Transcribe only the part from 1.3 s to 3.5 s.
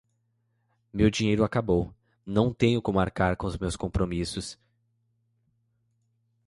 acabou, não tenho como arcar com